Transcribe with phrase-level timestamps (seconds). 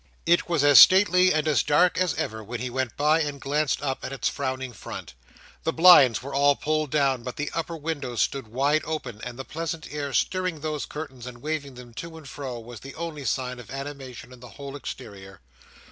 [0.25, 3.83] It was as stately and as dark as ever, when he went by and glanced
[3.83, 5.13] up at its frowning front.
[5.63, 9.45] The blinds were all pulled down, but the upper windows stood wide open, and the
[9.45, 13.59] pleasant air stirring those curtains and waving them to and fro was the only sign
[13.59, 15.39] of animation in the whole exterior.